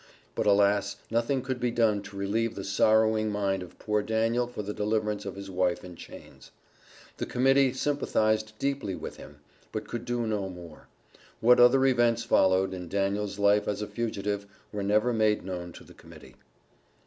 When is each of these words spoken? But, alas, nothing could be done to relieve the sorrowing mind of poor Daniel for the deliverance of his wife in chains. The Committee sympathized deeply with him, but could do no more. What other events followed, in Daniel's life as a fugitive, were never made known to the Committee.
But, 0.33 0.47
alas, 0.47 0.95
nothing 1.11 1.43
could 1.43 1.59
be 1.59 1.69
done 1.69 2.01
to 2.01 2.17
relieve 2.17 2.55
the 2.55 2.63
sorrowing 2.63 3.29
mind 3.31 3.61
of 3.61 3.77
poor 3.77 4.01
Daniel 4.01 4.47
for 4.47 4.63
the 4.63 4.73
deliverance 4.73 5.25
of 5.25 5.35
his 5.35 5.51
wife 5.51 5.83
in 5.83 5.95
chains. 5.95 6.49
The 7.17 7.27
Committee 7.27 7.71
sympathized 7.73 8.57
deeply 8.57 8.95
with 8.95 9.17
him, 9.17 9.41
but 9.71 9.87
could 9.87 10.05
do 10.05 10.25
no 10.25 10.49
more. 10.49 10.87
What 11.39 11.59
other 11.59 11.85
events 11.85 12.23
followed, 12.23 12.73
in 12.73 12.89
Daniel's 12.89 13.37
life 13.37 13.67
as 13.67 13.83
a 13.83 13.87
fugitive, 13.87 14.47
were 14.71 14.81
never 14.81 15.13
made 15.13 15.45
known 15.45 15.71
to 15.73 15.83
the 15.83 15.93
Committee. 15.93 16.33